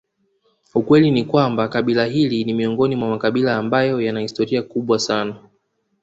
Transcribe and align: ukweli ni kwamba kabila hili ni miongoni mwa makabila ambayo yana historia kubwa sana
ukweli 0.75 1.11
ni 1.11 1.23
kwamba 1.25 1.67
kabila 1.67 2.05
hili 2.05 2.43
ni 2.43 2.53
miongoni 2.53 2.95
mwa 2.95 3.09
makabila 3.09 3.57
ambayo 3.57 4.01
yana 4.01 4.19
historia 4.19 4.63
kubwa 4.63 4.99
sana 4.99 5.35